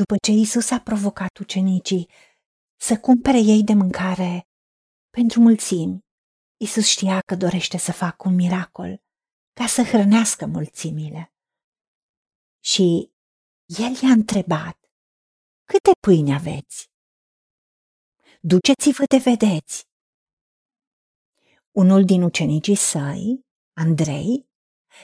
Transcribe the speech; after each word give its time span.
După 0.00 0.16
ce 0.22 0.32
Isus 0.32 0.70
a 0.70 0.80
provocat 0.80 1.38
ucenicii 1.38 2.10
să 2.80 2.98
cumpere 3.00 3.38
ei 3.38 3.64
de 3.64 3.72
mâncare 3.72 4.48
pentru 5.10 5.40
mulțimi, 5.40 5.98
Isus 6.56 6.86
știa 6.86 7.20
că 7.20 7.34
dorește 7.34 7.78
să 7.78 7.92
facă 7.92 8.28
un 8.28 8.34
miracol 8.34 9.02
ca 9.52 9.66
să 9.66 9.82
hrănească 9.82 10.46
mulțimile. 10.46 11.32
Și 12.64 13.12
el 13.64 13.92
i-a 14.02 14.10
întrebat, 14.10 14.78
câte 15.64 15.90
pâini 16.00 16.34
aveți? 16.34 16.90
Duceți-vă 18.40 19.04
de 19.08 19.16
vedeți. 19.16 19.86
Unul 21.70 22.04
din 22.04 22.22
ucenicii 22.22 22.76
săi, 22.76 23.46
Andrei, 23.72 24.48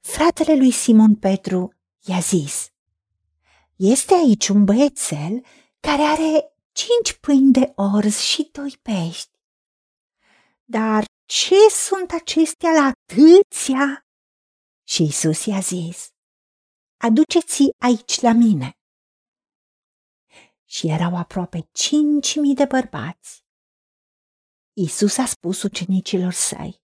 fratele 0.00 0.56
lui 0.56 0.70
Simon 0.70 1.14
Petru, 1.16 1.74
i-a 2.08 2.20
zis, 2.20 2.74
este 3.76 4.14
aici 4.14 4.48
un 4.48 4.64
băiețel 4.64 5.44
care 5.80 6.02
are 6.02 6.54
cinci 6.72 7.12
pâini 7.20 7.52
de 7.52 7.72
orz 7.74 8.18
și 8.18 8.48
doi 8.52 8.78
pești. 8.82 9.30
Dar 10.64 11.04
ce 11.26 11.68
sunt 11.70 12.10
acestea 12.10 12.70
la 12.70 12.92
atâția? 12.92 14.06
Și 14.84 15.02
Isus 15.02 15.44
i-a 15.44 15.60
zis, 15.60 16.08
aduceți 16.96 17.62
aici 17.78 18.20
la 18.20 18.32
mine. 18.32 18.78
Și 20.64 20.88
erau 20.88 21.16
aproape 21.16 21.68
cinci 21.72 22.36
mii 22.36 22.54
de 22.54 22.64
bărbați. 22.64 23.44
Isus 24.72 25.18
a 25.18 25.26
spus 25.26 25.62
ucenicilor 25.62 26.32
săi, 26.32 26.82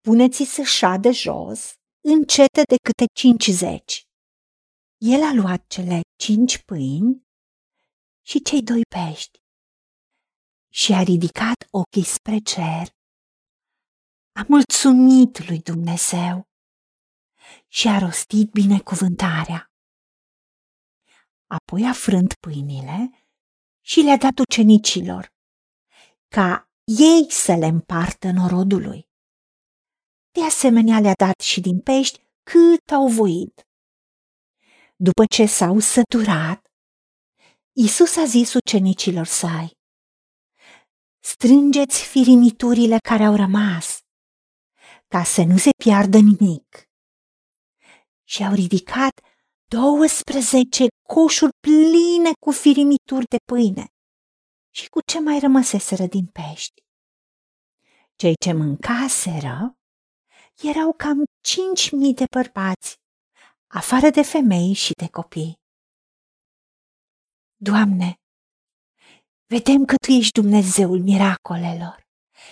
puneți 0.00 0.44
să 0.44 0.62
șade 0.62 1.10
jos, 1.10 1.74
încete 2.00 2.62
de 2.62 2.76
câte 2.82 3.04
cincizeci. 3.12 4.08
El 5.06 5.22
a 5.22 5.32
luat 5.32 5.66
cele 5.66 6.00
cinci 6.16 6.62
pâini 6.62 7.26
și 8.26 8.42
cei 8.42 8.62
doi 8.62 8.82
pești 8.88 9.38
și 10.72 10.92
a 10.92 11.02
ridicat 11.02 11.66
ochii 11.70 12.04
spre 12.04 12.38
cer. 12.38 12.86
A 14.32 14.44
mulțumit 14.48 15.48
lui 15.48 15.58
Dumnezeu 15.58 16.48
și 17.68 17.88
a 17.88 17.98
rostit 17.98 18.50
binecuvântarea. 18.50 19.72
Apoi 21.46 21.88
a 21.88 21.92
frânt 21.92 22.34
pâinile 22.34 23.26
și 23.80 24.00
le-a 24.00 24.16
dat 24.16 24.38
ucenicilor, 24.38 25.32
ca 26.28 26.70
ei 26.84 27.30
să 27.30 27.54
le 27.54 27.66
împartă 27.66 28.30
norodului. 28.30 29.08
De 30.30 30.42
asemenea 30.44 31.00
le-a 31.00 31.14
dat 31.16 31.40
și 31.40 31.60
din 31.60 31.80
pești 31.80 32.20
cât 32.42 32.90
au 32.90 33.08
voit. 33.08 33.66
După 35.08 35.24
ce 35.34 35.46
s-au 35.46 35.78
săturat, 35.78 36.66
Isus 37.72 38.16
a 38.16 38.24
zis 38.24 38.54
ucenicilor 38.54 39.26
săi, 39.26 39.70
strângeți 41.20 42.04
firimiturile 42.04 42.96
care 43.08 43.24
au 43.24 43.36
rămas, 43.36 43.98
ca 45.08 45.24
să 45.24 45.42
nu 45.42 45.56
se 45.56 45.70
piardă 45.84 46.18
nimic. 46.18 46.88
Și 48.28 48.44
au 48.44 48.52
ridicat 48.52 49.20
12 49.64 50.86
coșuri 51.08 51.52
pline 51.60 52.30
cu 52.40 52.50
firimituri 52.50 53.26
de 53.26 53.36
pâine 53.44 53.86
și 54.74 54.88
cu 54.88 55.00
ce 55.06 55.20
mai 55.20 55.38
rămăseseră 55.38 56.06
din 56.06 56.26
pești. 56.26 56.82
Cei 58.14 58.34
ce 58.44 58.52
mâncaseră 58.52 59.74
erau 60.62 60.92
cam 60.92 61.22
cinci 61.40 61.90
mii 61.90 62.14
de 62.14 62.24
bărbați, 62.30 63.02
afară 63.74 64.10
de 64.10 64.22
femei 64.22 64.72
și 64.72 64.92
de 64.92 65.08
copii. 65.08 65.54
Doamne, 67.56 68.14
vedem 69.46 69.84
că 69.84 69.94
Tu 70.06 70.10
ești 70.12 70.40
Dumnezeul 70.40 71.00
miracolelor 71.02 72.02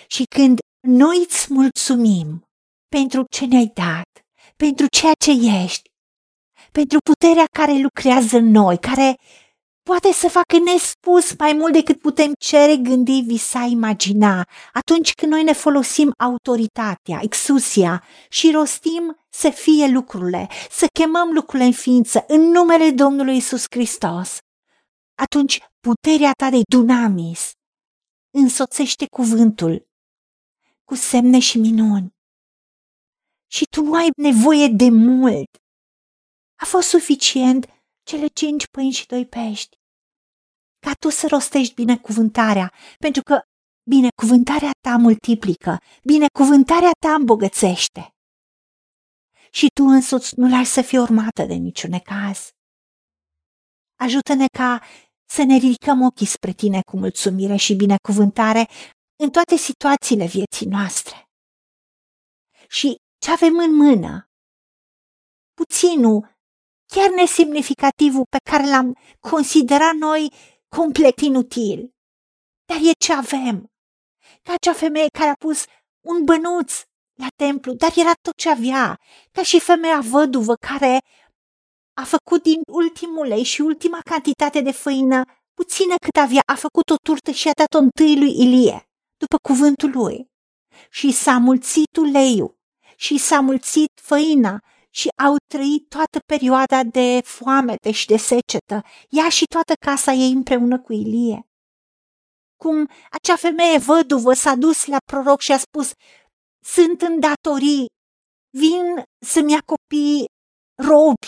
și 0.07 0.23
când 0.35 0.59
noi 0.87 1.17
îți 1.17 1.53
mulțumim 1.53 2.43
pentru 2.95 3.23
ce 3.31 3.45
ne-ai 3.45 3.71
dat, 3.73 4.09
pentru 4.55 4.85
ceea 4.97 5.13
ce 5.13 5.31
ești, 5.63 5.89
pentru 6.71 6.97
puterea 7.09 7.45
care 7.51 7.73
lucrează 7.73 8.37
în 8.37 8.45
noi, 8.45 8.77
care 8.77 9.17
poate 9.83 10.11
să 10.11 10.27
facă 10.27 10.57
nespus 10.57 11.35
mai 11.37 11.53
mult 11.53 11.73
decât 11.73 11.99
putem 11.99 12.33
cere, 12.39 12.75
gândi, 12.77 13.21
visa, 13.21 13.59
imagina, 13.59 14.47
atunci 14.73 15.13
când 15.13 15.31
noi 15.31 15.43
ne 15.43 15.53
folosim 15.53 16.11
autoritatea, 16.17 17.19
exusia 17.21 18.03
și 18.29 18.51
rostim 18.51 19.17
să 19.29 19.49
fie 19.49 19.87
lucrurile, 19.87 20.47
să 20.69 20.87
chemăm 20.93 21.33
lucrurile 21.33 21.65
în 21.67 21.73
ființă 21.73 22.23
în 22.27 22.41
numele 22.41 22.91
Domnului 22.91 23.37
Isus 23.37 23.63
Hristos, 23.69 24.37
atunci 25.15 25.59
puterea 25.79 26.31
ta 26.37 26.49
de 26.49 26.61
dunamis 26.67 27.51
însoțește 28.37 29.05
cuvântul 29.05 29.87
cu 30.83 30.95
semne 30.95 31.39
și 31.39 31.57
minuni. 31.57 32.11
Și 33.47 33.65
tu 33.65 33.81
nu 33.83 33.93
ai 33.93 34.07
nevoie 34.17 34.67
de 34.67 34.89
mult. 34.89 35.49
A 36.61 36.65
fost 36.65 36.87
suficient 36.87 37.72
cele 38.03 38.27
cinci 38.27 38.67
pâini 38.67 38.91
și 38.91 39.05
doi 39.07 39.25
pești. 39.25 39.77
Ca 40.79 40.91
tu 40.93 41.09
să 41.09 41.27
rostești 41.27 41.73
binecuvântarea, 41.73 42.73
pentru 42.99 43.21
că 43.21 43.41
binecuvântarea 43.89 44.71
ta 44.81 44.97
multiplică, 44.97 45.77
binecuvântarea 46.03 46.91
ta 46.99 47.13
îmbogățește. 47.13 48.13
Și 49.51 49.67
tu 49.73 49.83
însuți 49.83 50.39
nu 50.39 50.49
lași 50.49 50.69
să 50.69 50.81
fie 50.81 50.99
urmată 50.99 51.43
de 51.45 51.53
niciun 51.53 51.89
necaz. 51.89 52.49
Ajută-ne 53.99 54.45
ca 54.57 54.81
să 55.29 55.43
ne 55.43 55.57
ridicăm 55.57 56.01
ochii 56.01 56.25
spre 56.25 56.51
tine 56.51 56.81
cu 56.81 56.97
mulțumire 56.97 57.55
și 57.55 57.75
binecuvântare 57.75 58.67
în 59.23 59.29
toate 59.29 59.55
situațiile 59.55 60.25
vieții 60.25 60.65
noastre. 60.65 61.27
Și 62.67 62.95
ce 63.17 63.31
avem 63.31 63.57
în 63.57 63.75
mână, 63.75 64.27
puținul, 65.53 66.32
chiar 66.93 67.09
nesemnificativul 67.09 68.25
pe 68.29 68.37
care 68.51 68.69
l-am 68.69 68.97
considerat 69.19 69.93
noi 69.93 70.33
complet 70.75 71.19
inutil, 71.19 71.93
dar 72.65 72.77
e 72.77 72.91
ce 72.97 73.13
avem. 73.13 73.71
Ca 74.41 74.53
acea 74.53 74.73
femeie 74.73 75.07
care 75.17 75.29
a 75.29 75.43
pus 75.45 75.63
un 76.05 76.23
bănuț 76.23 76.73
la 77.13 77.27
templu, 77.35 77.73
dar 77.73 77.91
era 77.95 78.11
tot 78.21 78.35
ce 78.35 78.49
avea, 78.49 78.97
ca 79.31 79.43
și 79.43 79.59
femeia 79.59 79.99
văduvă 79.99 80.53
care 80.55 80.99
a 81.93 82.03
făcut 82.03 82.43
din 82.43 82.59
ultimul 82.71 83.27
lei 83.27 83.43
și 83.43 83.61
ultima 83.61 83.99
cantitate 84.03 84.61
de 84.61 84.71
făină, 84.71 85.21
puțină 85.53 85.95
cât 86.05 86.15
avea, 86.21 86.41
a 86.45 86.55
făcut 86.55 86.89
o 86.89 86.95
turtă 87.03 87.31
și 87.31 87.47
a 87.47 87.51
dat-o 87.55 87.77
întâi 87.77 88.19
lui 88.19 88.41
Ilie, 88.41 88.83
după 89.17 89.37
cuvântul 89.47 89.91
lui. 89.93 90.27
Și 90.89 91.11
s-a 91.11 91.37
mulțit 91.37 91.95
uleiul 91.97 92.57
și 92.95 93.17
s-a 93.17 93.39
mulțit 93.39 93.91
făina 94.01 94.59
și 94.93 95.09
au 95.23 95.35
trăit 95.47 95.89
toată 95.89 96.19
perioada 96.25 96.83
de 96.83 97.21
foamete 97.23 97.91
și 97.91 98.05
de 98.07 98.17
secetă, 98.17 98.81
ea 99.09 99.29
și 99.29 99.45
toată 99.45 99.73
casa 99.85 100.11
ei 100.11 100.31
împreună 100.31 100.79
cu 100.81 100.93
Ilie. 100.93 101.47
Cum 102.55 102.89
acea 103.11 103.35
femeie 103.35 103.77
văduvă 103.77 104.33
s-a 104.33 104.55
dus 104.55 104.85
la 104.85 104.97
proroc 105.05 105.39
și 105.41 105.51
a 105.51 105.57
spus, 105.57 105.91
sunt 106.65 107.01
în 107.01 107.19
datorii, 107.19 107.85
vin 108.49 109.03
să-mi 109.25 109.51
ia 109.51 109.61
copii 109.65 110.25
robi. 110.83 111.27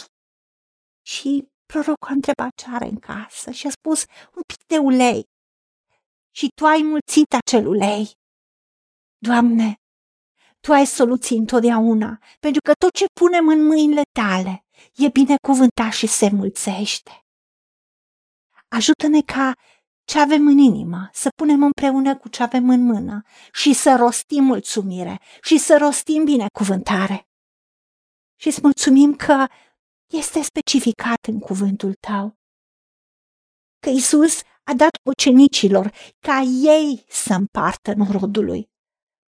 Și 1.06 1.48
prorocul 1.66 2.08
a 2.10 2.12
întrebat 2.12 2.52
ce 2.56 2.66
are 2.70 2.86
în 2.86 3.00
casă 3.00 3.52
și 3.52 3.68
a 3.68 3.70
spus 3.70 4.06
un 4.36 4.42
pic 4.48 4.66
de 4.68 4.78
ulei. 4.78 5.24
Și 6.36 6.48
tu 6.56 6.66
ai 6.66 6.82
mulțit 6.82 7.34
acel 7.34 7.68
ulei. 7.68 8.12
Doamne, 9.18 9.76
tu 10.66 10.74
ai 10.74 10.86
soluții 10.86 11.38
întotdeauna, 11.38 12.20
pentru 12.40 12.62
că 12.62 12.74
tot 12.74 12.94
ce 12.94 13.06
punem 13.20 13.48
în 13.48 13.66
mâinile 13.66 14.02
tale 14.20 14.66
e 14.96 15.08
binecuvântat 15.08 15.92
și 15.92 16.08
se 16.08 16.30
mulțește. 16.30 17.26
Ajută-ne 18.68 19.22
ca 19.22 19.54
ce 20.04 20.20
avem 20.20 20.48
în 20.48 20.58
inimă 20.58 21.10
să 21.14 21.30
punem 21.36 21.64
împreună 21.64 22.18
cu 22.18 22.30
ce 22.30 22.44
avem 22.44 22.70
în 22.70 22.84
mână 22.84 23.22
și 23.54 23.74
să 23.74 23.96
rostim 23.96 24.44
mulțumire 24.44 25.20
și 25.42 25.58
să 25.58 25.78
rostim 25.80 26.24
binecuvântare. 26.24 27.28
Și 28.40 28.48
îți 28.48 28.60
mulțumim 28.62 29.16
că 29.16 29.48
este 30.14 30.42
specificat 30.42 31.26
în 31.28 31.40
cuvântul 31.40 31.94
tău. 31.94 32.38
Că 33.80 33.90
Isus 33.90 34.42
a 34.64 34.74
dat 34.74 34.98
ucenicilor 35.04 35.92
ca 36.20 36.40
ei 36.80 37.06
să 37.08 37.34
împartă 37.34 37.94
norodului. 37.94 38.74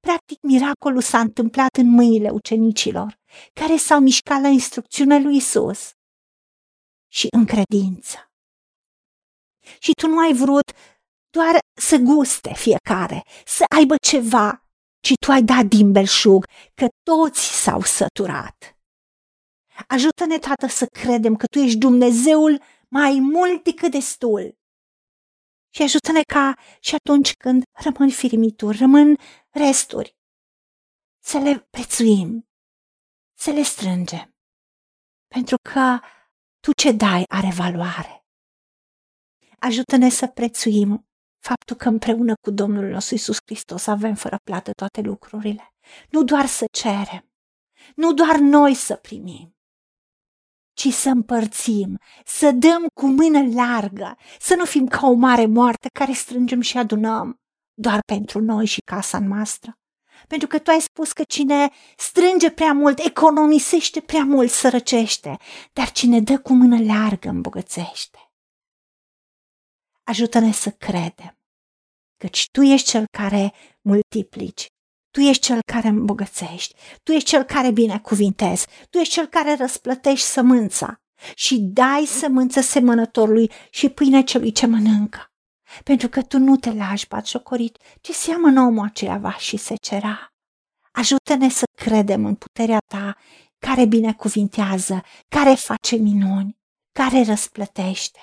Practic, 0.07 0.41
miracolul 0.41 1.01
s-a 1.01 1.21
întâmplat 1.21 1.77
în 1.77 1.89
mâinile 1.89 2.31
ucenicilor, 2.31 3.19
care 3.53 3.77
s-au 3.77 4.01
mișcat 4.01 4.41
la 4.41 4.49
instrucțiunea 4.49 5.19
lui 5.19 5.37
Isus 5.37 5.93
și 7.13 7.27
în 7.31 7.45
credință. 7.45 8.31
Și 9.79 9.93
tu 10.01 10.07
nu 10.07 10.19
ai 10.19 10.33
vrut 10.35 10.73
doar 11.31 11.59
să 11.81 11.97
guste 11.97 12.53
fiecare, 12.55 13.23
să 13.45 13.65
aibă 13.77 13.95
ceva, 14.03 14.67
ci 15.01 15.13
tu 15.25 15.31
ai 15.31 15.43
dat 15.43 15.65
din 15.65 15.93
belșug 15.93 16.47
că 16.75 16.87
toți 17.03 17.63
s-au 17.63 17.81
săturat. 17.81 18.77
Ajută-ne, 19.87 20.39
Tată, 20.39 20.67
să 20.67 20.87
credem 20.87 21.37
că 21.37 21.47
Tu 21.47 21.59
ești 21.59 21.79
Dumnezeul 21.79 22.63
mai 22.89 23.19
mult 23.21 23.65
decât 23.65 23.91
destul. 23.91 24.59
Și 25.75 25.83
ajută-ne 25.83 26.21
ca 26.23 26.55
și 26.81 26.95
atunci 26.95 27.33
când 27.35 27.63
rămân 27.73 28.11
firimituri, 28.11 28.79
rămân 28.79 29.17
resturi, 29.57 30.17
să 31.25 31.39
le 31.39 31.67
prețuim, 31.71 32.49
să 33.39 33.51
le 33.51 33.63
strângem, 33.63 34.35
pentru 35.27 35.57
că 35.73 36.01
tu 36.61 36.73
ce 36.73 36.93
dai 36.93 37.25
are 37.29 37.51
valoare. 37.51 38.27
Ajută-ne 39.59 40.09
să 40.09 40.27
prețuim 40.27 41.09
faptul 41.39 41.77
că 41.77 41.89
împreună 41.89 42.35
cu 42.41 42.51
Domnul 42.51 42.85
nostru 42.91 43.15
Isus 43.15 43.37
Hristos 43.45 43.87
avem 43.87 44.15
fără 44.15 44.37
plată 44.45 44.71
toate 44.73 45.01
lucrurile. 45.01 45.75
Nu 46.11 46.25
doar 46.25 46.47
să 46.47 46.65
cerem, 46.71 47.31
nu 47.95 48.13
doar 48.13 48.37
noi 48.39 48.75
să 48.75 48.97
primim, 48.97 49.57
ci 50.73 50.89
să 50.89 51.09
împărțim, 51.09 51.99
să 52.25 52.51
dăm 52.51 52.87
cu 53.01 53.07
mână 53.07 53.55
largă, 53.55 54.17
să 54.39 54.55
nu 54.55 54.65
fim 54.65 54.87
ca 54.87 55.07
o 55.07 55.13
mare 55.13 55.47
moarte 55.47 55.89
care 55.89 56.13
strângem 56.13 56.61
și 56.61 56.79
adunăm 56.79 57.41
doar 57.79 58.01
pentru 58.07 58.41
noi 58.41 58.67
și 58.67 58.81
casa 58.81 59.19
noastră. 59.19 59.79
Pentru 60.29 60.49
că 60.49 60.59
tu 60.59 60.71
ai 60.71 60.81
spus 60.81 61.13
că 61.13 61.23
cine 61.29 61.71
strânge 61.97 62.51
prea 62.51 62.73
mult, 62.73 62.99
economisește 62.99 64.01
prea 64.01 64.25
mult, 64.25 64.51
sărăcește, 64.51 65.37
dar 65.73 65.91
cine 65.91 66.21
dă 66.21 66.39
cu 66.39 66.53
mână 66.53 66.93
largă 66.93 67.29
îmbogățește. 67.29 68.19
Ajută-ne 70.03 70.53
să 70.53 70.71
credem, 70.71 71.39
căci 72.17 72.49
tu 72.51 72.63
ești 72.63 72.89
cel 72.89 73.05
care 73.19 73.53
multiplici, 73.81 74.67
tu 75.11 75.21
ești 75.21 75.43
cel 75.43 75.59
care 75.73 75.89
îmbogățești, 75.89 76.75
tu 77.03 77.13
ești 77.13 77.29
cel 77.29 77.43
care 77.43 77.71
binecuvintezi, 77.71 78.67
tu 78.91 78.99
ești 78.99 79.13
cel 79.13 79.27
care 79.27 79.55
răsplătești 79.55 80.27
sămânța 80.27 81.01
și 81.35 81.59
dai 81.61 82.05
sămânță 82.05 82.61
semănătorului 82.61 83.51
și 83.71 83.89
pâine 83.89 84.23
celui 84.23 84.53
ce 84.53 84.67
mănâncă. 84.67 85.36
Pentru 85.85 86.09
că 86.09 86.23
tu 86.23 86.39
nu 86.39 86.57
te 86.57 86.73
lași 86.73 87.07
batjocorit, 87.07 87.79
ci 88.01 88.11
seamănă 88.11 88.61
omul 88.61 88.85
aceea 88.85 89.19
va 89.19 89.37
și 89.37 89.57
se 89.57 89.75
cera. 89.75 90.33
Ajută-ne 90.93 91.49
să 91.49 91.65
credem 91.77 92.25
în 92.25 92.35
puterea 92.35 92.79
ta 92.87 93.17
care 93.59 93.87
binecuvintează, 93.87 95.03
care 95.29 95.55
face 95.55 95.97
minuni, 95.97 96.57
care 96.93 97.23
răsplătește. 97.23 98.21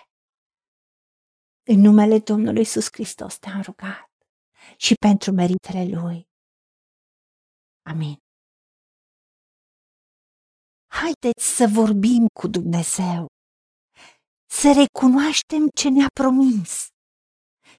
În 1.64 1.80
numele 1.80 2.20
Domnului 2.20 2.60
Iisus 2.60 2.88
Hristos 2.92 3.38
te-am 3.38 3.62
rugat 3.62 4.12
și 4.78 4.94
pentru 4.94 5.32
meritele 5.32 5.86
Lui. 5.86 6.28
Amin. 7.86 8.18
Haideți 10.88 11.56
să 11.56 11.68
vorbim 11.68 12.28
cu 12.40 12.48
Dumnezeu, 12.48 13.26
să 14.50 14.68
recunoaștem 14.82 15.68
ce 15.76 15.90
ne-a 15.90 16.08
promis 16.14 16.88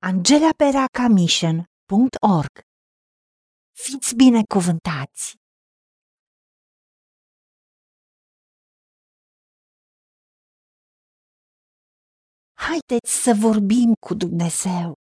www.angelaperacamission.org. 0.00 2.60
Fiți 3.72 4.14
binecuvântați! 4.14 5.36
Haideți 12.54 13.22
să 13.22 13.36
vorbim 13.40 13.94
cu 14.06 14.14
Dumnezeu, 14.14 14.92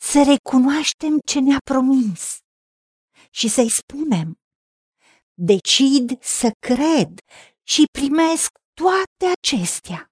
să 0.00 0.22
recunoaștem 0.32 1.18
ce 1.26 1.40
ne-a 1.40 1.58
promis 1.70 2.38
și 3.30 3.48
să-i 3.48 3.70
spunem, 3.70 4.34
decid 5.34 6.22
să 6.22 6.50
cred 6.58 7.18
și 7.62 7.84
primesc 7.98 8.50
toate 8.74 9.32
acestea. 9.40 10.11